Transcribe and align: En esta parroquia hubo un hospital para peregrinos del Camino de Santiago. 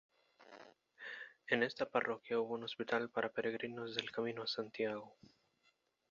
En 1.47 1.61
esta 1.61 1.85
parroquia 1.87 2.39
hubo 2.39 2.55
un 2.55 2.63
hospital 2.63 3.11
para 3.11 3.29
peregrinos 3.31 3.93
del 3.93 4.09
Camino 4.09 4.41
de 4.41 4.47
Santiago. 4.47 5.13